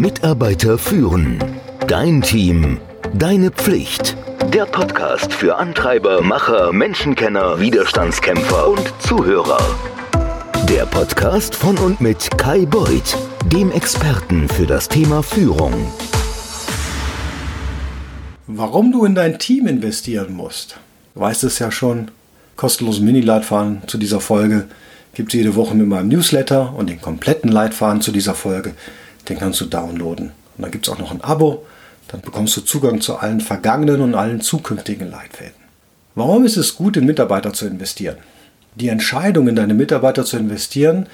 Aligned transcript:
Mitarbeiter 0.00 0.78
führen. 0.78 1.42
Dein 1.88 2.22
Team. 2.22 2.78
Deine 3.14 3.50
Pflicht. 3.50 4.16
Der 4.54 4.64
Podcast 4.64 5.32
für 5.32 5.56
Antreiber, 5.56 6.22
Macher, 6.22 6.72
Menschenkenner, 6.72 7.58
Widerstandskämpfer 7.58 8.68
und 8.68 8.94
Zuhörer. 9.00 9.58
Der 10.68 10.86
Podcast 10.86 11.56
von 11.56 11.76
und 11.78 12.00
mit 12.00 12.30
Kai 12.38 12.64
Beuth, 12.64 13.16
dem 13.46 13.72
Experten 13.72 14.48
für 14.48 14.66
das 14.66 14.88
Thema 14.88 15.24
Führung. 15.24 15.74
Warum 18.46 18.92
du 18.92 19.04
in 19.04 19.16
dein 19.16 19.40
Team 19.40 19.66
investieren 19.66 20.32
musst. 20.32 20.78
Du 21.16 21.22
weißt 21.22 21.42
es 21.42 21.58
ja 21.58 21.72
schon. 21.72 22.12
Kostenlosen 22.54 23.04
Mini-Leitfaden 23.04 23.82
zu 23.88 23.98
dieser 23.98 24.20
Folge 24.20 24.68
gibt 25.14 25.34
es 25.34 25.38
jede 25.38 25.56
Woche 25.56 25.74
mit 25.74 25.88
meinem 25.88 26.06
Newsletter 26.06 26.72
und 26.76 26.88
den 26.88 27.00
kompletten 27.00 27.50
Leitfaden 27.50 28.00
zu 28.00 28.12
dieser 28.12 28.34
Folge. 28.34 28.74
Den 29.28 29.38
kannst 29.38 29.60
du 29.60 29.66
downloaden. 29.66 30.26
Und 30.56 30.62
dann 30.62 30.70
gibt 30.70 30.86
es 30.86 30.92
auch 30.92 30.98
noch 30.98 31.10
ein 31.10 31.20
Abo. 31.20 31.66
Dann 32.08 32.20
bekommst 32.20 32.56
du 32.56 32.62
Zugang 32.62 33.00
zu 33.00 33.16
allen 33.16 33.40
vergangenen 33.40 34.00
und 34.00 34.14
allen 34.14 34.40
zukünftigen 34.40 35.10
Leitfäden. 35.10 35.54
Warum 36.14 36.44
ist 36.44 36.56
es 36.56 36.74
gut, 36.74 36.96
in 36.96 37.06
Mitarbeiter 37.06 37.52
zu 37.52 37.66
investieren? 37.66 38.16
Die 38.74 38.88
Entscheidung, 38.88 39.48
in 39.48 39.56
deine 39.56 39.74
Mitarbeiter 39.74 40.24
zu 40.24 40.36
investieren, 40.36 41.06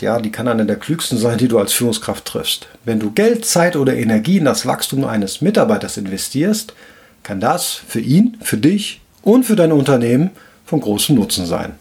ja, 0.00 0.20
die 0.20 0.30
kann 0.30 0.48
eine 0.48 0.66
der 0.66 0.76
klügsten 0.76 1.18
sein, 1.18 1.38
die 1.38 1.48
du 1.48 1.58
als 1.58 1.72
Führungskraft 1.72 2.24
triffst. 2.26 2.68
Wenn 2.84 3.00
du 3.00 3.10
Geld, 3.12 3.44
Zeit 3.44 3.76
oder 3.76 3.94
Energie 3.94 4.38
in 4.38 4.44
das 4.44 4.66
Wachstum 4.66 5.04
eines 5.04 5.40
Mitarbeiters 5.40 5.96
investierst, 5.96 6.74
kann 7.22 7.40
das 7.40 7.72
für 7.72 8.00
ihn, 8.00 8.36
für 8.42 8.58
dich 8.58 9.00
und 9.22 9.44
für 9.44 9.56
dein 9.56 9.72
Unternehmen 9.72 10.30
von 10.64 10.80
großem 10.80 11.16
Nutzen 11.16 11.46
sein. 11.46 11.74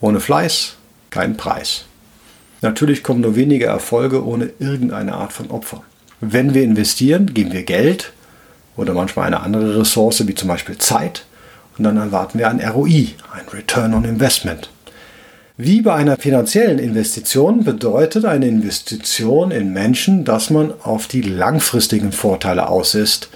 Ohne 0.00 0.20
Fleiß 0.20 0.74
kein 1.10 1.36
Preis. 1.36 1.84
Natürlich 2.62 3.02
kommen 3.02 3.20
nur 3.20 3.36
wenige 3.36 3.66
Erfolge 3.66 4.24
ohne 4.24 4.50
irgendeine 4.60 5.14
Art 5.14 5.32
von 5.32 5.50
Opfer. 5.50 5.82
Wenn 6.20 6.54
wir 6.54 6.62
investieren, 6.62 7.34
geben 7.34 7.52
wir 7.52 7.64
Geld 7.64 8.12
oder 8.76 8.94
manchmal 8.94 9.26
eine 9.26 9.40
andere 9.40 9.80
Ressource 9.80 10.26
wie 10.26 10.34
zum 10.34 10.48
Beispiel 10.48 10.78
Zeit 10.78 11.26
und 11.76 11.84
dann 11.84 11.96
erwarten 11.96 12.38
wir 12.38 12.48
ein 12.48 12.60
ROI, 12.60 13.08
ein 13.32 13.48
Return 13.52 13.94
on 13.94 14.04
Investment. 14.04 14.70
Wie 15.56 15.82
bei 15.82 15.94
einer 15.94 16.16
finanziellen 16.16 16.78
Investition 16.78 17.64
bedeutet 17.64 18.24
eine 18.24 18.46
Investition 18.46 19.50
in 19.50 19.72
Menschen, 19.72 20.24
dass 20.24 20.48
man 20.48 20.72
auf 20.82 21.08
die 21.08 21.20
langfristigen 21.20 22.12
Vorteile 22.12 22.68
aus 22.68 22.94
ist. 22.94 23.28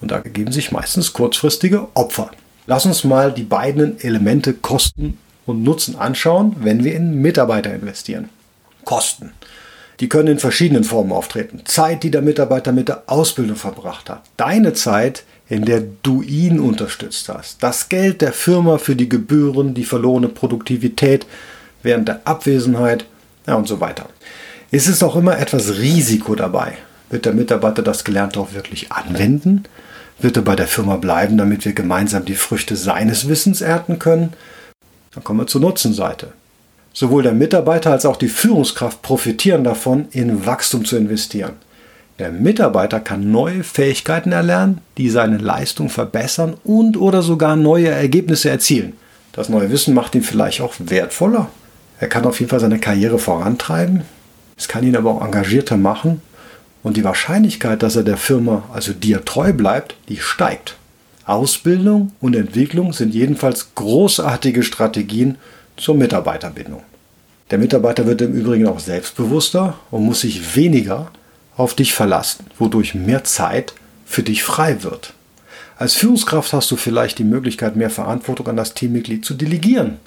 Und 0.00 0.10
da 0.10 0.16
ergeben 0.16 0.52
sich 0.52 0.72
meistens 0.72 1.12
kurzfristige 1.12 1.88
Opfer. 1.94 2.30
Lass 2.66 2.84
uns 2.84 3.02
mal 3.04 3.32
die 3.32 3.44
beiden 3.44 3.98
Elemente 4.00 4.52
Kosten 4.52 5.16
und 5.46 5.62
Nutzen 5.62 5.96
anschauen, 5.96 6.56
wenn 6.60 6.84
wir 6.84 6.94
in 6.94 7.22
Mitarbeiter 7.22 7.74
investieren. 7.74 8.28
Kosten. 8.84 9.32
Die 10.00 10.08
können 10.08 10.28
in 10.28 10.38
verschiedenen 10.38 10.84
Formen 10.84 11.12
auftreten. 11.12 11.62
Zeit, 11.64 12.02
die 12.04 12.10
der 12.10 12.22
Mitarbeiter 12.22 12.72
mit 12.72 12.88
der 12.88 13.02
Ausbildung 13.06 13.56
verbracht 13.56 14.08
hat. 14.08 14.22
Deine 14.36 14.72
Zeit, 14.72 15.24
in 15.48 15.64
der 15.64 15.82
du 16.02 16.22
ihn 16.22 16.60
unterstützt 16.60 17.28
hast. 17.28 17.62
Das 17.62 17.88
Geld 17.88 18.20
der 18.20 18.32
Firma 18.32 18.78
für 18.78 18.94
die 18.94 19.08
Gebühren, 19.08 19.74
die 19.74 19.84
verlorene 19.84 20.28
Produktivität 20.28 21.26
während 21.82 22.08
der 22.08 22.20
Abwesenheit 22.26 23.06
ja, 23.46 23.54
und 23.54 23.66
so 23.66 23.80
weiter. 23.80 24.08
Es 24.70 24.86
ist 24.86 25.02
auch 25.02 25.16
immer 25.16 25.38
etwas 25.38 25.78
Risiko 25.78 26.34
dabei. 26.34 26.76
Wird 27.10 27.24
der 27.24 27.32
Mitarbeiter 27.32 27.82
das 27.82 28.04
Gelernte 28.04 28.38
auch 28.38 28.52
wirklich 28.52 28.92
anwenden? 28.92 29.64
Wird 30.20 30.36
er 30.36 30.42
bei 30.42 30.56
der 30.56 30.66
Firma 30.66 30.96
bleiben, 30.96 31.38
damit 31.38 31.64
wir 31.64 31.72
gemeinsam 31.72 32.24
die 32.24 32.34
Früchte 32.34 32.76
seines 32.76 33.28
Wissens 33.28 33.62
ernten 33.62 33.98
können? 33.98 34.34
Dann 35.12 35.24
kommen 35.24 35.40
wir 35.40 35.46
zur 35.46 35.62
Nutzenseite. 35.62 36.32
Sowohl 36.92 37.22
der 37.22 37.32
Mitarbeiter 37.32 37.92
als 37.92 38.06
auch 38.06 38.16
die 38.16 38.28
Führungskraft 38.28 39.02
profitieren 39.02 39.64
davon, 39.64 40.06
in 40.10 40.46
Wachstum 40.46 40.84
zu 40.84 40.96
investieren. 40.96 41.52
Der 42.18 42.32
Mitarbeiter 42.32 42.98
kann 42.98 43.30
neue 43.30 43.62
Fähigkeiten 43.62 44.32
erlernen, 44.32 44.80
die 44.96 45.08
seine 45.08 45.38
Leistung 45.38 45.88
verbessern 45.88 46.54
und 46.64 46.96
oder 46.96 47.22
sogar 47.22 47.54
neue 47.54 47.88
Ergebnisse 47.88 48.50
erzielen. 48.50 48.94
Das 49.32 49.48
neue 49.48 49.70
Wissen 49.70 49.94
macht 49.94 50.16
ihn 50.16 50.22
vielleicht 50.22 50.60
auch 50.60 50.74
wertvoller. 50.78 51.48
Er 52.00 52.08
kann 52.08 52.24
auf 52.24 52.40
jeden 52.40 52.50
Fall 52.50 52.58
seine 52.58 52.80
Karriere 52.80 53.20
vorantreiben. 53.20 54.02
Es 54.56 54.66
kann 54.66 54.82
ihn 54.82 54.96
aber 54.96 55.12
auch 55.12 55.24
engagierter 55.24 55.76
machen. 55.76 56.20
Und 56.82 56.96
die 56.96 57.04
Wahrscheinlichkeit, 57.04 57.82
dass 57.82 57.94
er 57.94 58.02
der 58.02 58.16
Firma, 58.16 58.64
also 58.72 58.92
dir 58.92 59.24
treu 59.24 59.52
bleibt, 59.52 59.96
die 60.08 60.18
steigt. 60.18 60.76
Ausbildung 61.24 62.12
und 62.20 62.34
Entwicklung 62.34 62.92
sind 62.92 63.14
jedenfalls 63.14 63.74
großartige 63.74 64.62
Strategien 64.62 65.36
zur 65.78 65.94
Mitarbeiterbindung. 65.94 66.82
Der 67.50 67.58
Mitarbeiter 67.58 68.06
wird 68.06 68.20
im 68.20 68.34
Übrigen 68.34 68.66
auch 68.66 68.80
selbstbewusster 68.80 69.78
und 69.90 70.04
muss 70.04 70.20
sich 70.20 70.54
weniger 70.54 71.10
auf 71.56 71.74
dich 71.74 71.94
verlassen, 71.94 72.46
wodurch 72.58 72.94
mehr 72.94 73.24
Zeit 73.24 73.72
für 74.04 74.22
dich 74.22 74.42
frei 74.42 74.82
wird. 74.82 75.14
Als 75.78 75.94
Führungskraft 75.94 76.52
hast 76.52 76.70
du 76.70 76.76
vielleicht 76.76 77.18
die 77.18 77.24
Möglichkeit, 77.24 77.76
mehr 77.76 77.90
Verantwortung 77.90 78.48
an 78.48 78.56
das 78.56 78.74
Teammitglied 78.74 79.24
zu 79.24 79.34
delegieren. 79.34 79.98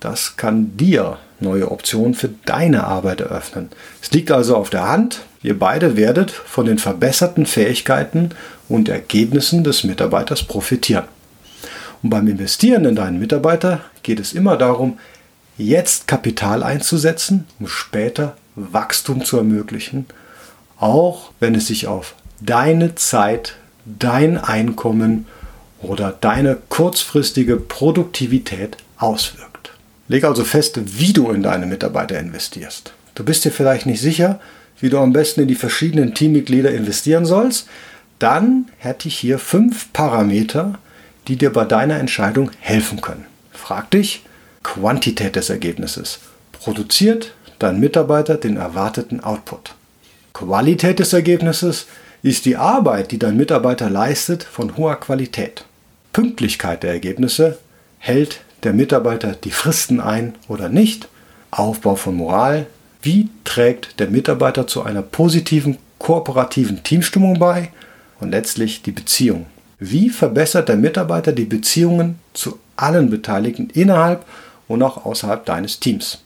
Das 0.00 0.36
kann 0.36 0.76
dir 0.76 1.18
neue 1.40 1.70
Optionen 1.70 2.14
für 2.14 2.30
deine 2.46 2.84
Arbeit 2.84 3.20
eröffnen. 3.20 3.68
Es 4.00 4.12
liegt 4.12 4.30
also 4.30 4.56
auf 4.56 4.70
der 4.70 4.88
Hand, 4.88 5.20
ihr 5.42 5.58
beide 5.58 5.96
werdet 5.96 6.30
von 6.30 6.66
den 6.66 6.78
verbesserten 6.78 7.46
Fähigkeiten 7.46 8.30
und 8.68 8.88
Ergebnissen 8.88 9.64
des 9.64 9.84
Mitarbeiters 9.84 10.44
profitieren. 10.44 11.04
Und 12.02 12.10
beim 12.10 12.28
Investieren 12.28 12.84
in 12.84 12.96
deinen 12.96 13.18
Mitarbeiter 13.18 13.80
geht 14.02 14.20
es 14.20 14.32
immer 14.32 14.56
darum, 14.56 14.98
jetzt 15.56 16.06
Kapital 16.06 16.62
einzusetzen, 16.62 17.46
um 17.58 17.66
später 17.66 18.36
Wachstum 18.54 19.24
zu 19.24 19.36
ermöglichen, 19.36 20.06
auch 20.78 21.32
wenn 21.40 21.54
es 21.54 21.66
sich 21.66 21.86
auf 21.86 22.14
deine 22.40 22.94
Zeit, 22.94 23.56
dein 23.84 24.38
Einkommen 24.38 25.26
oder 25.80 26.16
deine 26.20 26.56
kurzfristige 26.68 27.56
Produktivität 27.56 28.76
auswirkt. 28.96 29.72
Leg 30.08 30.24
also 30.24 30.44
fest, 30.44 30.80
wie 30.84 31.12
du 31.12 31.30
in 31.30 31.42
deine 31.42 31.66
Mitarbeiter 31.66 32.18
investierst. 32.18 32.92
Du 33.14 33.24
bist 33.24 33.44
dir 33.44 33.52
vielleicht 33.52 33.86
nicht 33.86 34.00
sicher, 34.00 34.40
wie 34.80 34.90
du 34.90 34.98
am 34.98 35.12
besten 35.12 35.42
in 35.42 35.48
die 35.48 35.54
verschiedenen 35.54 36.14
Teammitglieder 36.14 36.70
investieren 36.70 37.26
sollst. 37.26 37.68
Dann 38.18 38.66
hätte 38.78 39.08
ich 39.08 39.18
hier 39.18 39.38
fünf 39.38 39.92
Parameter, 39.92 40.78
die 41.28 41.36
dir 41.36 41.52
bei 41.52 41.64
deiner 41.64 41.98
Entscheidung 41.98 42.50
helfen 42.58 43.00
können. 43.00 43.26
Frag 43.52 43.90
dich, 43.90 44.24
Quantität 44.62 45.36
des 45.36 45.50
Ergebnisses. 45.50 46.20
Produziert 46.52 47.32
dein 47.58 47.78
Mitarbeiter 47.78 48.36
den 48.36 48.56
erwarteten 48.56 49.20
Output? 49.20 49.74
Qualität 50.32 50.98
des 50.98 51.12
Ergebnisses 51.12 51.86
ist 52.22 52.44
die 52.44 52.56
Arbeit, 52.56 53.12
die 53.12 53.18
dein 53.18 53.36
Mitarbeiter 53.36 53.90
leistet, 53.90 54.42
von 54.42 54.76
hoher 54.76 54.96
Qualität. 54.96 55.64
Pünktlichkeit 56.12 56.82
der 56.82 56.92
Ergebnisse 56.92 57.58
hält 57.98 58.40
der 58.62 58.72
Mitarbeiter 58.72 59.32
die 59.32 59.50
Fristen 59.50 60.00
ein 60.00 60.34
oder 60.48 60.68
nicht. 60.68 61.08
Aufbau 61.50 61.96
von 61.96 62.16
Moral. 62.16 62.66
Wie 63.02 63.28
trägt 63.44 64.00
der 64.00 64.08
Mitarbeiter 64.08 64.66
zu 64.66 64.82
einer 64.82 65.02
positiven, 65.02 65.78
kooperativen 65.98 66.82
Teamstimmung 66.82 67.38
bei? 67.38 67.70
Und 68.20 68.32
letztlich 68.32 68.82
die 68.82 68.90
Beziehung. 68.90 69.46
Wie 69.80 70.10
verbessert 70.10 70.68
der 70.68 70.76
Mitarbeiter 70.76 71.32
die 71.32 71.44
Beziehungen 71.44 72.18
zu 72.32 72.58
allen 72.76 73.10
Beteiligten 73.10 73.70
innerhalb 73.70 74.24
und 74.66 74.82
auch 74.82 75.04
außerhalb 75.04 75.44
deines 75.44 75.78
Teams? 75.78 76.22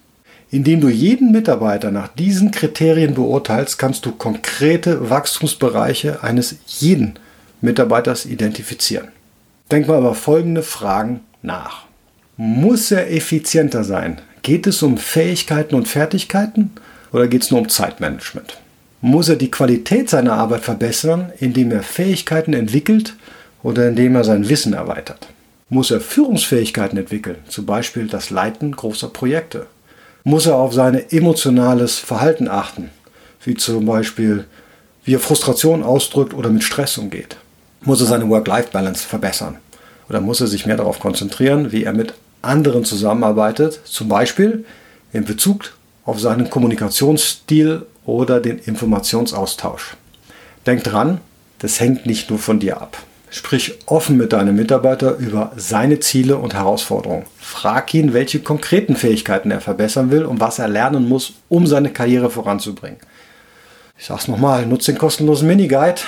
Indem 0.51 0.81
du 0.81 0.89
jeden 0.89 1.33
Mitarbeiter 1.33 1.91
nach 1.91 2.09
diesen 2.09 2.51
Kriterien 2.51 3.15
beurteilst, 3.15 3.79
kannst 3.79 4.07
du 4.07 4.13
konkrete 4.13 5.11
Wachstumsbereiche 5.11 6.23
eines 6.23 6.57
jeden 6.67 7.19
Mitarbeiters 7.61 8.27
identifizieren. 8.27 9.09
Denk 9.71 9.87
mal 9.89 9.99
über 9.99 10.15
folgende 10.15 10.63
Fragen 10.63 11.21
nach. 11.43 11.85
Muss 12.37 12.91
er 12.91 13.11
effizienter 13.11 13.85
sein? 13.85 14.21
Geht 14.43 14.67
es 14.67 14.83
um 14.83 14.97
Fähigkeiten 14.97 15.75
und 15.75 15.89
Fertigkeiten 15.89 16.71
oder 17.13 17.29
geht 17.29 17.43
es 17.43 17.51
nur 17.51 17.61
um 17.61 17.69
Zeitmanagement? 17.69 18.59
Muss 19.03 19.29
er 19.29 19.37
die 19.37 19.51
Qualität 19.51 20.09
seiner 20.09 20.35
Arbeit 20.35 20.63
verbessern, 20.63 21.33
indem 21.39 21.71
er 21.71 21.83
Fähigkeiten 21.83 22.53
entwickelt 22.53 23.15
oder 23.63 23.89
indem 23.89 24.17
er 24.17 24.25
sein 24.25 24.49
Wissen 24.49 24.73
erweitert? 24.73 25.29
Muss 25.69 25.91
er 25.91 26.01
Führungsfähigkeiten 26.01 26.99
entwickeln, 26.99 27.39
zum 27.49 27.67
Beispiel 27.67 28.07
das 28.07 28.31
Leiten 28.31 28.77
großer 28.77 29.09
Projekte? 29.09 29.67
Muss 30.25 30.47
er 30.47 30.57
auf 30.57 30.75
sein 30.75 31.03
emotionales 31.11 31.99
Verhalten 31.99 32.49
achten, 32.49 32.91
wie 33.45 33.55
zum 33.55 33.87
Beispiel 33.87 34.45
wie 35.05 35.15
er 35.15 35.21
Frustration 35.21 35.83
ausdrückt 35.83 36.35
oder 36.35 36.51
mit 36.51 36.63
Stress 36.63 36.97
umgeht? 36.99 37.37
Muss 37.81 38.01
er 38.01 38.07
seine 38.07 38.29
Work-Life-Balance 38.29 39.05
verbessern? 39.07 39.57
Oder 40.09 40.21
muss 40.21 40.41
er 40.41 40.47
sich 40.47 40.67
mehr 40.67 40.77
darauf 40.77 41.01
konzentrieren, 41.01 41.73
wie 41.73 41.85
er 41.85 41.93
mit 41.93 42.15
anderen 42.43 42.85
zusammenarbeitet, 42.85 43.81
zum 43.85 44.09
Beispiel 44.09 44.65
in 45.13 45.25
Bezug 45.25 45.73
auf 46.05 46.21
seinen 46.21 46.51
Kommunikationsstil 46.51 47.87
oder 48.05 48.41
den 48.41 48.59
Informationsaustausch? 48.59 49.97
Denk 50.67 50.85
dran, 50.85 51.21
das 51.59 51.81
hängt 51.81 52.07
nicht 52.07 52.31
nur 52.31 52.39
von 52.39 52.61
dir 52.61 52.81
ab. 52.81 52.97
Sprich 53.35 53.79
offen 53.87 54.19
mit 54.19 54.35
deinem 54.35 54.57
Mitarbeiter 54.57 55.17
über 55.17 55.53
seine 55.57 56.01
Ziele 56.01 56.37
und 56.37 56.53
Herausforderungen. 56.53 57.25
Frag 57.39 57.95
ihn, 57.95 58.13
welche 58.13 58.41
konkreten 58.41 58.95
Fähigkeiten 58.95 59.51
er 59.51 59.63
verbessern 59.63 60.11
will 60.11 60.27
und 60.27 60.39
was 60.39 60.59
er 60.59 60.69
lernen 60.69 61.09
muss, 61.09 61.33
um 61.49 61.67
seine 61.67 61.91
Karriere 61.91 62.29
voranzubringen. 62.29 62.99
Ich 63.97 64.05
sag's 64.05 64.29
nochmal, 64.29 64.67
nutze 64.67 64.93
den 64.93 64.99
kostenlosen 64.99 65.49
Mini-Guide, 65.49 66.03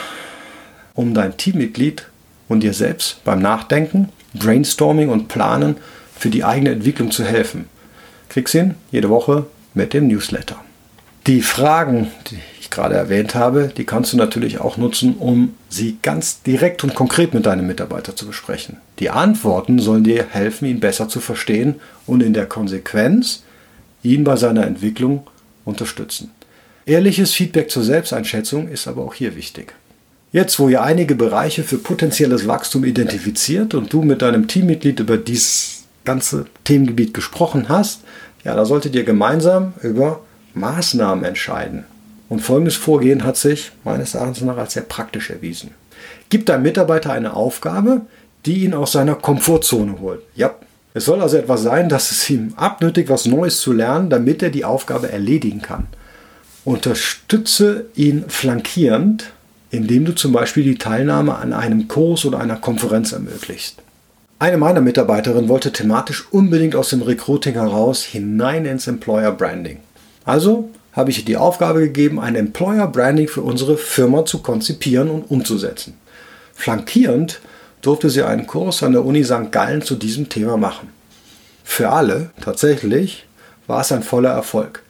um 0.93 1.15
dein 1.15 1.35
Teammitglied 1.39 2.07
und 2.49 2.61
dir 2.61 2.75
selbst 2.75 3.25
beim 3.25 3.41
Nachdenken, 3.41 4.11
Brainstorming 4.35 5.09
und 5.09 5.29
Planen 5.29 5.79
für 6.15 6.29
die 6.29 6.45
eigene 6.45 6.73
Entwicklung 6.73 7.11
zu 7.11 7.25
helfen. 7.25 7.71
Krieg's 8.29 8.53
hin, 8.53 8.75
jede 8.91 9.09
Woche 9.09 9.47
mit 9.73 9.95
dem 9.95 10.09
Newsletter. 10.09 10.57
Die 11.27 11.41
Fragen, 11.41 12.11
die 12.31 12.39
gerade 12.75 12.95
erwähnt 12.95 13.35
habe, 13.35 13.73
die 13.77 13.85
kannst 13.85 14.13
du 14.13 14.17
natürlich 14.17 14.61
auch 14.61 14.77
nutzen, 14.77 15.17
um 15.19 15.55
sie 15.69 15.99
ganz 16.03 16.43
direkt 16.43 16.85
und 16.85 16.95
konkret 16.95 17.35
mit 17.35 17.47
deinem 17.47 17.67
Mitarbeiter 17.67 18.17
zu 18.17 18.27
besprechen. 18.27 18.79
Die 18.99 19.11
Antworten 19.11 19.79
sollen 19.79 20.05
dir 20.05 20.27
helfen, 20.31 20.67
ihn 20.67 20.81
besser 20.81 21.09
zu 21.09 21.21
verstehen 21.21 21.77
und 22.07 22.23
in 22.23 22.35
der 22.35 22.47
Konsequenz 22.47 23.43
ihn 24.03 24.25
bei 24.25 24.37
seiner 24.37 24.67
Entwicklung 24.67 25.27
unterstützen. 25.65 26.31
Ehrliches 26.87 27.33
Feedback 27.33 27.71
zur 27.71 27.83
Selbsteinschätzung 27.83 28.69
ist 28.69 28.87
aber 28.87 29.03
auch 29.03 29.15
hier 29.15 29.37
wichtig. 29.37 29.75
Jetzt, 30.33 30.59
wo 30.59 30.69
ihr 30.69 30.83
einige 30.83 31.15
Bereiche 31.15 31.63
für 31.63 31.79
potenzielles 31.79 32.47
Wachstum 32.47 32.85
identifiziert 32.85 33.73
und 33.73 33.93
du 33.93 34.03
mit 34.03 34.21
deinem 34.21 34.49
Teammitglied 34.49 35.01
über 35.01 35.17
dieses 35.17 35.85
ganze 36.05 36.47
Themengebiet 36.65 37.15
gesprochen 37.15 37.69
hast, 37.69 38.01
ja, 38.43 38.55
da 38.55 38.65
solltet 38.65 38.95
ihr 38.95 39.05
gemeinsam 39.05 39.73
über 39.83 40.21
Maßnahmen 40.55 41.25
entscheiden. 41.25 41.85
Und 42.35 42.41
folgendes 42.41 42.75
Vorgehen 42.75 43.23
hat 43.23 43.37
sich 43.37 43.71
meines 43.85 44.17
Erachtens 44.17 44.41
nach 44.41 44.57
als 44.57 44.73
sehr 44.73 44.83
praktisch 44.83 45.31
erwiesen. 45.31 45.71
Gib 46.31 46.47
deinem 46.47 46.65
Mitarbeiter 46.65 47.13
eine 47.13 47.35
Aufgabe, 47.35 48.01
die 48.45 48.65
ihn 48.65 48.75
aus 48.75 48.91
seiner 48.91 49.15
Komfortzone 49.15 50.01
holt. 50.01 50.21
Ja, 50.35 50.57
es 50.95 51.05
soll 51.05 51.23
also 51.23 51.37
etwas 51.37 51.63
sein, 51.63 51.89
dass 51.89 52.11
es 52.11 52.29
ihm 52.29 52.53
abnötigt, 52.57 53.09
was 53.09 53.27
Neues 53.27 53.61
zu 53.61 53.73
lernen, 53.73 54.11
damit 54.11 54.43
er 54.43 54.51
die 54.51 54.65
Aufgabe 54.65 55.13
erledigen 55.13 55.63
kann. 55.63 55.87
Unterstütze 56.65 57.85
ihn 57.95 58.25
flankierend, 58.27 59.31
indem 59.71 60.05
du 60.05 60.13
zum 60.13 60.33
Beispiel 60.33 60.65
die 60.65 60.79
Teilnahme 60.79 61.37
an 61.37 61.53
einem 61.53 61.87
Kurs 61.87 62.25
oder 62.25 62.41
einer 62.41 62.57
Konferenz 62.57 63.13
ermöglicht. 63.13 63.77
Eine 64.41 64.57
meiner 64.57 64.81
Mitarbeiterinnen 64.81 65.49
wollte 65.49 65.71
thematisch 65.71 66.27
unbedingt 66.33 66.75
aus 66.75 66.91
dem 66.91 67.03
Recruiting 67.03 67.55
heraus 67.55 68.03
hinein 68.03 68.65
ins 68.65 68.89
Employer 68.89 69.31
Branding. 69.31 69.79
Also 70.25 70.71
habe 70.95 71.11
ich 71.11 71.19
ihr 71.19 71.25
die 71.25 71.37
Aufgabe 71.37 71.81
gegeben, 71.81 72.21
ein 72.21 72.37
Employer 72.37 72.87
Branding 72.87 73.29
für 73.29 73.43
unsere 73.43 73.77
Firma 73.77 74.25
zu 74.25 74.39
konzipieren 74.39 75.11
und 75.11 75.31
umzusetzen. 75.31 75.95
Flankierend 76.55 77.41
durfte 77.83 78.09
sie 78.09 78.23
einen 78.23 78.47
Kurs 78.47 78.83
an 78.83 78.93
der 78.93 79.05
Uni 79.05 79.25
St. 79.25 79.51
Gallen 79.51 79.83
zu 79.83 79.97
diesem 79.97 80.29
Thema 80.29 80.57
machen. 80.57 80.89
Für 81.65 81.91
alle, 81.91 82.31
tatsächlich, 82.41 83.27
war 83.67 83.81
es 83.81 83.93
ein 83.93 84.03
voller 84.03 84.31
Erfolg. 84.31 84.83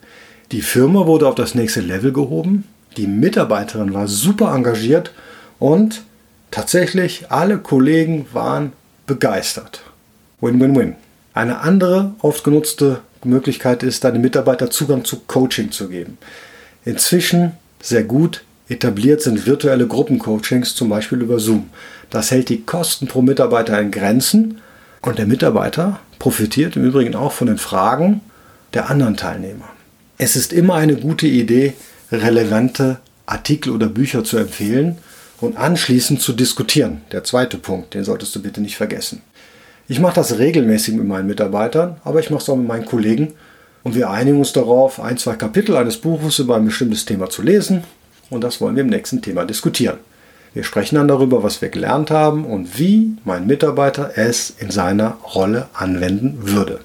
Die 0.52 0.62
Firma 0.62 1.06
wurde 1.06 1.26
auf 1.26 1.34
das 1.34 1.54
nächste 1.54 1.80
Level 1.80 2.12
gehoben, 2.12 2.64
die 2.96 3.06
Mitarbeiterin 3.06 3.94
war 3.94 4.06
super 4.06 4.54
engagiert 4.54 5.12
und 5.58 6.02
tatsächlich 6.50 7.30
alle 7.30 7.58
Kollegen 7.58 8.26
waren 8.32 8.72
begeistert. 9.06 9.82
Win-win-win. 10.40 10.94
Eine 11.32 11.60
andere 11.60 12.12
oft 12.20 12.44
genutzte 12.44 13.00
Möglichkeit 13.28 13.82
ist, 13.82 14.04
deinen 14.04 14.20
Mitarbeiter 14.20 14.70
Zugang 14.70 15.04
zu 15.04 15.20
Coaching 15.26 15.70
zu 15.70 15.88
geben. 15.88 16.18
Inzwischen 16.84 17.52
sehr 17.80 18.04
gut 18.04 18.44
etabliert 18.68 19.22
sind 19.22 19.46
virtuelle 19.46 19.86
Gruppencoachings, 19.86 20.74
zum 20.74 20.88
Beispiel 20.88 21.20
über 21.20 21.38
Zoom. 21.38 21.70
Das 22.10 22.30
hält 22.30 22.48
die 22.48 22.62
Kosten 22.62 23.06
pro 23.06 23.22
Mitarbeiter 23.22 23.80
in 23.80 23.90
Grenzen 23.90 24.60
und 25.02 25.18
der 25.18 25.26
Mitarbeiter 25.26 26.00
profitiert 26.18 26.76
im 26.76 26.84
Übrigen 26.84 27.14
auch 27.14 27.32
von 27.32 27.46
den 27.46 27.58
Fragen 27.58 28.20
der 28.72 28.90
anderen 28.90 29.16
Teilnehmer. 29.16 29.68
Es 30.16 30.36
ist 30.36 30.52
immer 30.52 30.74
eine 30.74 30.96
gute 30.96 31.26
Idee, 31.26 31.74
relevante 32.10 32.98
Artikel 33.26 33.72
oder 33.72 33.88
Bücher 33.88 34.24
zu 34.24 34.36
empfehlen 34.36 34.98
und 35.40 35.56
anschließend 35.56 36.20
zu 36.20 36.32
diskutieren. 36.32 37.02
Der 37.12 37.24
zweite 37.24 37.58
Punkt, 37.58 37.94
den 37.94 38.04
solltest 38.04 38.34
du 38.34 38.42
bitte 38.42 38.60
nicht 38.60 38.76
vergessen. 38.76 39.22
Ich 39.86 40.00
mache 40.00 40.14
das 40.14 40.38
regelmäßig 40.38 40.94
mit 40.94 41.06
meinen 41.06 41.26
Mitarbeitern, 41.26 41.96
aber 42.04 42.20
ich 42.20 42.30
mache 42.30 42.42
es 42.42 42.48
auch 42.48 42.56
mit 42.56 42.66
meinen 42.66 42.86
Kollegen 42.86 43.34
und 43.82 43.94
wir 43.94 44.08
einigen 44.08 44.38
uns 44.38 44.52
darauf, 44.54 44.98
ein, 44.98 45.18
zwei 45.18 45.34
Kapitel 45.34 45.76
eines 45.76 45.98
Buches 45.98 46.38
über 46.38 46.56
ein 46.56 46.64
bestimmtes 46.64 47.04
Thema 47.04 47.28
zu 47.28 47.42
lesen 47.42 47.84
und 48.30 48.42
das 48.42 48.60
wollen 48.62 48.76
wir 48.76 48.82
im 48.82 48.88
nächsten 48.88 49.20
Thema 49.20 49.44
diskutieren. 49.44 49.98
Wir 50.54 50.64
sprechen 50.64 50.94
dann 50.94 51.08
darüber, 51.08 51.42
was 51.42 51.60
wir 51.60 51.68
gelernt 51.68 52.10
haben 52.10 52.46
und 52.46 52.78
wie 52.78 53.16
mein 53.24 53.46
Mitarbeiter 53.46 54.12
es 54.16 54.54
in 54.58 54.70
seiner 54.70 55.18
Rolle 55.34 55.68
anwenden 55.74 56.38
würde. 56.40 56.80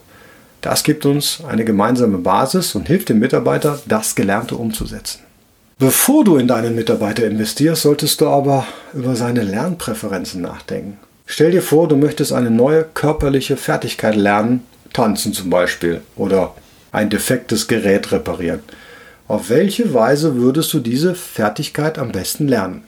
Das 0.59 0.83
gibt 0.83 1.05
uns 1.05 1.41
eine 1.47 1.63
gemeinsame 1.63 2.17
Basis 2.17 2.75
und 2.75 2.87
hilft 2.87 3.07
dem 3.07 3.19
Mitarbeiter, 3.19 3.79
das 3.87 4.15
Gelernte 4.15 4.55
umzusetzen. 4.55 5.21
Bevor 5.77 6.25
du 6.25 6.35
in 6.35 6.49
deinen 6.49 6.75
Mitarbeiter 6.75 7.25
investierst, 7.25 7.83
solltest 7.83 8.19
du 8.19 8.27
aber 8.27 8.65
über 8.93 9.15
seine 9.15 9.43
Lernpräferenzen 9.43 10.41
nachdenken. 10.41 10.97
Stell 11.31 11.51
dir 11.51 11.61
vor, 11.61 11.87
du 11.87 11.95
möchtest 11.95 12.33
eine 12.33 12.49
neue 12.49 12.83
körperliche 12.83 13.55
Fertigkeit 13.55 14.15
lernen, 14.15 14.63
tanzen 14.93 15.31
zum 15.31 15.51
Beispiel, 15.51 16.01
oder 16.15 16.55
ein 16.91 17.11
defektes 17.11 17.67
Gerät 17.67 18.11
reparieren. 18.11 18.61
Auf 19.27 19.51
welche 19.51 19.93
Weise 19.93 20.37
würdest 20.37 20.73
du 20.73 20.79
diese 20.79 21.13
Fertigkeit 21.13 21.99
am 21.99 22.11
besten 22.11 22.47
lernen? 22.47 22.81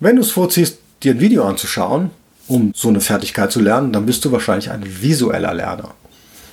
Wenn 0.00 0.16
du 0.16 0.22
es 0.22 0.30
vorziehst, 0.30 0.78
dir 1.02 1.12
ein 1.12 1.20
Video 1.20 1.44
anzuschauen, 1.44 2.10
um 2.48 2.72
so 2.74 2.88
eine 2.88 3.02
Fertigkeit 3.02 3.52
zu 3.52 3.60
lernen, 3.60 3.92
dann 3.92 4.06
bist 4.06 4.24
du 4.24 4.32
wahrscheinlich 4.32 4.70
ein 4.70 5.02
visueller 5.02 5.52
Lerner. 5.52 5.94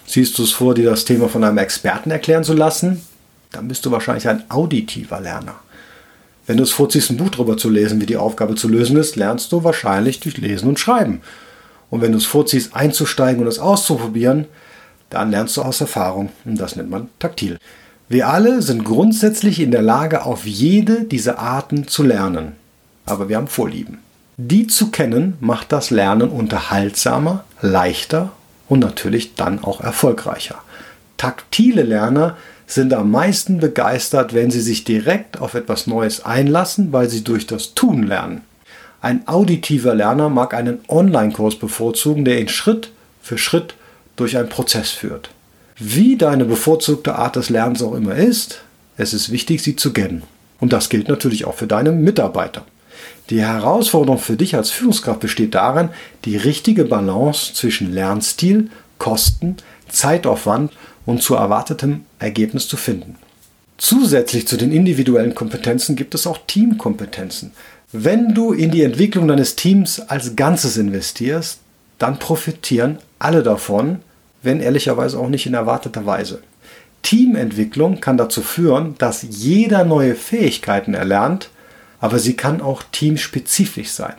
Siehst 0.05 0.37
du 0.37 0.43
es 0.43 0.51
vor, 0.51 0.75
dir 0.75 0.89
das 0.89 1.05
Thema 1.05 1.29
von 1.29 1.45
einem 1.45 1.57
Experten 1.57 2.11
erklären 2.11 2.43
zu 2.43 2.53
lassen, 2.53 3.01
dann 3.53 3.69
bist 3.69 3.85
du 3.85 3.91
wahrscheinlich 3.91 4.27
ein 4.27 4.43
auditiver 4.49 5.21
Lerner. 5.21 5.55
Wenn 6.49 6.57
du 6.57 6.63
es 6.63 6.71
vorziehst, 6.71 7.11
ein 7.11 7.17
Buch 7.17 7.29
darüber 7.29 7.57
zu 7.57 7.69
lesen, 7.69 8.01
wie 8.01 8.07
die 8.07 8.17
Aufgabe 8.17 8.55
zu 8.55 8.67
lösen 8.67 8.97
ist, 8.97 9.15
lernst 9.15 9.51
du 9.51 9.63
wahrscheinlich 9.63 10.19
durch 10.19 10.37
Lesen 10.37 10.67
und 10.67 10.79
Schreiben. 10.79 11.21
Und 11.91 12.01
wenn 12.01 12.11
du 12.11 12.17
es 12.17 12.25
vorziehst, 12.25 12.75
einzusteigen 12.75 13.43
und 13.43 13.47
es 13.47 13.59
auszuprobieren, 13.59 14.45
dann 15.11 15.29
lernst 15.29 15.57
du 15.57 15.61
aus 15.61 15.79
Erfahrung. 15.79 16.31
Und 16.45 16.59
das 16.59 16.75
nennt 16.75 16.89
man 16.89 17.07
taktil. 17.19 17.59
Wir 18.07 18.29
alle 18.29 18.63
sind 18.63 18.83
grundsätzlich 18.83 19.59
in 19.59 19.69
der 19.69 19.83
Lage, 19.83 20.25
auf 20.25 20.47
jede 20.47 21.03
dieser 21.03 21.37
Arten 21.37 21.87
zu 21.87 22.01
lernen. 22.01 22.53
Aber 23.05 23.29
wir 23.29 23.37
haben 23.37 23.47
Vorlieben. 23.47 23.99
Die 24.37 24.65
zu 24.65 24.89
kennen 24.89 25.37
macht 25.41 25.71
das 25.71 25.91
Lernen 25.91 26.29
unterhaltsamer, 26.29 27.43
leichter 27.61 28.31
und 28.67 28.79
natürlich 28.79 29.35
dann 29.35 29.63
auch 29.63 29.81
erfolgreicher. 29.81 30.55
Taktile 31.17 31.83
Lerner 31.83 32.37
sind 32.69 32.93
am 32.93 33.09
meisten 33.09 33.59
begeistert, 33.59 34.33
wenn 34.33 34.51
sie 34.51 34.61
sich 34.61 34.83
direkt 34.83 35.41
auf 35.41 35.55
etwas 35.55 35.87
Neues 35.87 36.23
einlassen, 36.23 36.93
weil 36.93 37.09
sie 37.09 37.23
durch 37.23 37.47
das 37.47 37.73
Tun 37.73 38.03
lernen. 38.03 38.41
Ein 39.01 39.27
auditiver 39.27 39.95
Lerner 39.95 40.29
mag 40.29 40.53
einen 40.53 40.79
Online-Kurs 40.87 41.57
bevorzugen, 41.57 42.25
der 42.25 42.39
ihn 42.39 42.47
Schritt 42.47 42.91
für 43.23 43.39
Schritt 43.39 43.73
durch 44.17 44.37
einen 44.37 44.49
Prozess 44.49 44.91
führt. 44.91 45.31
Wie 45.77 46.15
deine 46.15 46.45
bevorzugte 46.45 47.15
Art 47.15 47.37
des 47.37 47.49
Lernens 47.49 47.81
auch 47.81 47.95
immer 47.95 48.15
ist, 48.15 48.61
es 48.97 49.13
ist 49.13 49.31
wichtig, 49.31 49.63
sie 49.63 49.75
zu 49.75 49.91
kennen. 49.91 50.21
Und 50.59 50.71
das 50.71 50.89
gilt 50.89 51.07
natürlich 51.07 51.45
auch 51.45 51.55
für 51.55 51.67
deine 51.67 51.91
Mitarbeiter. 51.91 52.65
Die 53.31 53.41
Herausforderung 53.41 54.19
für 54.19 54.35
dich 54.35 54.55
als 54.55 54.69
Führungskraft 54.69 55.21
besteht 55.21 55.55
darin, 55.55 55.89
die 56.25 56.37
richtige 56.37 56.85
Balance 56.85 57.53
zwischen 57.53 57.93
Lernstil, 57.93 58.69
Kosten, 58.99 59.57
Zeitaufwand 59.87 60.73
und 61.09 61.23
zu 61.23 61.33
erwartetem 61.33 62.05
Ergebnis 62.19 62.67
zu 62.67 62.77
finden. 62.77 63.15
Zusätzlich 63.79 64.47
zu 64.47 64.57
den 64.57 64.71
individuellen 64.71 65.33
Kompetenzen 65.33 65.95
gibt 65.95 66.13
es 66.13 66.27
auch 66.27 66.37
Teamkompetenzen. 66.45 67.51
Wenn 67.91 68.35
du 68.35 68.53
in 68.53 68.69
die 68.69 68.83
Entwicklung 68.83 69.27
deines 69.27 69.55
Teams 69.55 69.99
als 69.99 70.35
Ganzes 70.35 70.77
investierst, 70.77 71.61
dann 71.97 72.19
profitieren 72.19 72.99
alle 73.17 73.41
davon, 73.41 74.01
wenn 74.43 74.59
ehrlicherweise 74.59 75.17
auch 75.17 75.29
nicht 75.29 75.47
in 75.47 75.55
erwarteter 75.55 76.05
Weise. 76.05 76.43
Teamentwicklung 77.01 78.01
kann 78.01 78.17
dazu 78.17 78.43
führen, 78.43 78.93
dass 78.99 79.25
jeder 79.27 79.85
neue 79.85 80.13
Fähigkeiten 80.13 80.93
erlernt, 80.93 81.49
aber 81.99 82.19
sie 82.19 82.35
kann 82.35 82.61
auch 82.61 82.83
teamspezifisch 82.91 83.89
sein. 83.89 84.13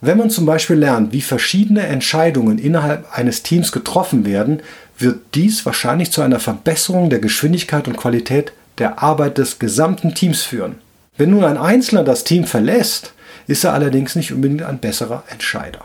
Wenn 0.00 0.18
man 0.18 0.30
zum 0.30 0.46
Beispiel 0.46 0.76
lernt, 0.76 1.12
wie 1.12 1.20
verschiedene 1.20 1.86
Entscheidungen 1.86 2.58
innerhalb 2.58 3.06
eines 3.16 3.42
Teams 3.42 3.72
getroffen 3.72 4.24
werden, 4.24 4.60
wird 5.02 5.20
dies 5.34 5.66
wahrscheinlich 5.66 6.10
zu 6.10 6.22
einer 6.22 6.40
Verbesserung 6.40 7.10
der 7.10 7.18
Geschwindigkeit 7.18 7.86
und 7.88 7.96
Qualität 7.96 8.52
der 8.78 9.02
Arbeit 9.02 9.38
des 9.38 9.58
gesamten 9.58 10.14
Teams 10.14 10.42
führen. 10.42 10.76
Wenn 11.16 11.30
nun 11.30 11.44
ein 11.44 11.58
Einzelner 11.58 12.04
das 12.04 12.24
Team 12.24 12.44
verlässt, 12.44 13.12
ist 13.46 13.64
er 13.64 13.74
allerdings 13.74 14.16
nicht 14.16 14.32
unbedingt 14.32 14.62
ein 14.62 14.78
besserer 14.78 15.24
Entscheider. 15.28 15.84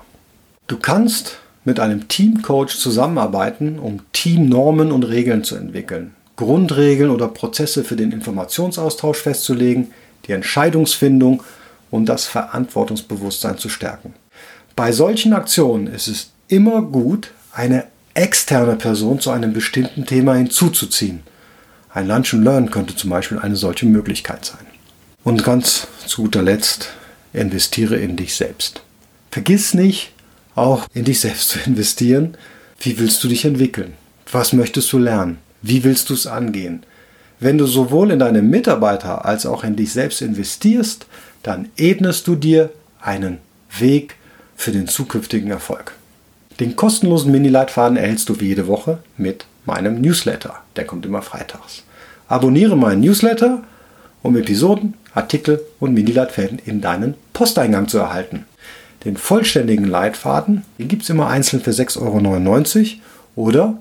Du 0.67 0.77
kannst 0.77 1.37
mit 1.65 1.79
einem 1.79 2.07
Teamcoach 2.07 2.77
zusammenarbeiten, 2.77 3.77
um 3.79 3.99
Teamnormen 4.13 4.91
und 4.91 5.03
Regeln 5.03 5.43
zu 5.43 5.55
entwickeln, 5.55 6.13
Grundregeln 6.37 7.09
oder 7.09 7.27
Prozesse 7.27 7.83
für 7.83 7.95
den 7.95 8.11
Informationsaustausch 8.11 9.17
festzulegen, 9.17 9.91
die 10.27 10.31
Entscheidungsfindung 10.31 11.43
und 11.91 12.05
das 12.07 12.25
Verantwortungsbewusstsein 12.25 13.57
zu 13.57 13.69
stärken. 13.69 14.13
Bei 14.75 14.91
solchen 14.91 15.33
Aktionen 15.33 15.87
ist 15.87 16.07
es 16.07 16.31
immer 16.47 16.81
gut, 16.81 17.31
eine 17.51 17.85
externe 18.17 18.75
Person 18.75 19.19
zu 19.19 19.29
einem 19.29 19.53
bestimmten 19.53 20.05
Thema 20.05 20.33
hinzuzuziehen. 20.35 21.21
Ein 21.93 22.07
Lunch 22.07 22.33
and 22.33 22.43
Learn 22.43 22.71
könnte 22.71 22.95
zum 22.95 23.11
Beispiel 23.11 23.37
eine 23.37 23.55
solche 23.55 23.85
Möglichkeit 23.85 24.43
sein. 24.43 24.65
Und 25.23 25.43
ganz 25.43 25.87
zu 26.05 26.23
guter 26.23 26.41
Letzt, 26.41 26.89
investiere 27.33 27.97
in 27.97 28.15
dich 28.15 28.35
selbst. 28.35 28.81
Vergiss 29.29 29.73
nicht, 29.73 30.13
auch 30.55 30.87
in 30.93 31.05
dich 31.05 31.19
selbst 31.19 31.49
zu 31.49 31.59
investieren. 31.59 32.35
Wie 32.79 32.97
willst 32.97 33.23
du 33.23 33.27
dich 33.27 33.45
entwickeln? 33.45 33.93
Was 34.31 34.51
möchtest 34.51 34.91
du 34.91 34.97
lernen? 34.97 35.37
Wie 35.61 35.83
willst 35.83 36.09
du 36.09 36.13
es 36.15 36.27
angehen? 36.27 36.83
Wenn 37.39 37.59
du 37.59 37.67
sowohl 37.67 38.09
in 38.11 38.19
deine 38.19 38.41
Mitarbeiter 38.41 39.25
als 39.25 39.45
auch 39.45 39.63
in 39.63 39.75
dich 39.75 39.93
selbst 39.93 40.23
investierst, 40.23 41.05
dann 41.43 41.69
ebnest 41.77 42.27
du 42.27 42.35
dir 42.35 42.71
einen 42.99 43.37
Weg 43.77 44.15
für 44.55 44.71
den 44.71 44.87
zukünftigen 44.87 45.51
Erfolg. 45.51 45.93
Den 46.59 46.75
kostenlosen 46.75 47.31
Mini-Leitfaden 47.31 47.97
erhältst 47.97 48.29
du 48.29 48.39
wie 48.39 48.47
jede 48.47 48.67
Woche 48.67 48.99
mit 49.15 49.45
meinem 49.65 50.01
Newsletter. 50.01 50.55
Der 50.75 50.85
kommt 50.85 51.05
immer 51.05 51.21
freitags. 51.21 51.83
Abonniere 52.27 52.75
meinen 52.75 53.01
Newsletter, 53.01 53.63
um 54.23 54.35
Episoden, 54.35 54.95
Artikel 55.13 55.61
und 55.79 55.93
Mini-Leitfäden 55.93 56.59
in 56.65 56.81
deinen 56.81 57.13
Posteingang 57.33 57.87
zu 57.87 57.99
erhalten. 57.99 58.45
Den 59.05 59.17
vollständigen 59.17 59.85
Leitfaden 59.85 60.63
gibt 60.79 61.03
es 61.03 61.09
immer 61.09 61.27
einzeln 61.27 61.61
für 61.61 61.71
6,99 61.71 62.93
Euro 63.35 63.47
oder 63.47 63.77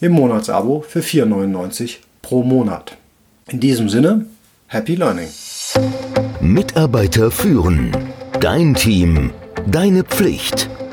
im 0.00 0.12
Monatsabo 0.12 0.84
für 0.88 1.00
4,99 1.00 1.80
Euro 1.80 1.88
pro 2.22 2.42
Monat. 2.44 2.96
In 3.48 3.58
diesem 3.58 3.88
Sinne, 3.88 4.26
Happy 4.68 4.94
Learning. 4.94 5.28
Mitarbeiter 6.40 7.30
führen. 7.30 7.96
Dein 8.40 8.74
Team. 8.74 9.30
Deine 9.66 10.04
Pflicht. 10.04 10.70